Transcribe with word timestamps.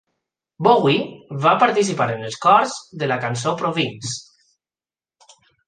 Bowie 0.67 1.03
va 1.43 1.51
participar 1.65 2.09
en 2.15 2.25
els 2.29 2.39
cors 2.47 2.75
de 3.03 3.11
la 3.13 3.21
cançó 3.29 3.55
Province. 3.63 5.39